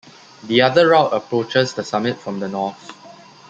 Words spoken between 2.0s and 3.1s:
from the north.